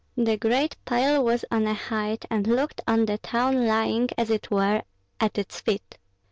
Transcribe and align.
The 0.17 0.35
great 0.35 0.75
pile 0.83 1.23
was 1.23 1.45
on 1.51 1.67
a 1.67 1.75
height, 1.75 2.25
and 2.31 2.47
looked 2.47 2.81
on 2.87 3.05
the 3.05 3.19
town 3.19 3.67
lying, 3.67 4.09
as 4.17 4.31
it 4.31 4.49
were, 4.49 4.81
at 5.19 5.37
its 5.37 5.61
feet. 5.61 5.99